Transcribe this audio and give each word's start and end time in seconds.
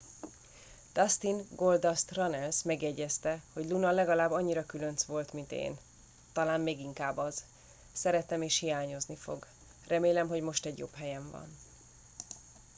dustin 0.93 1.47
goldust 1.55 2.11
runnels 2.17 2.63
megjegyezte 2.63 3.41
hogy 3.53 3.69
luna 3.69 3.91
legalább 3.91 4.31
annyira 4.31 4.65
különc 4.65 5.03
volt 5.03 5.33
mint 5.33 5.51
én 5.51 5.77
talán 6.31 6.61
még 6.61 6.79
inkább 6.79 7.17
az 7.17 7.43
szeretem 7.91 8.41
és 8.41 8.59
hiányozni 8.59 9.15
fog 9.15 9.47
remélem 9.87 10.27
hogy 10.27 10.41
most 10.41 10.65
egy 10.65 10.77
jobb 10.77 10.93
helyen 10.95 11.31
van 11.31 11.57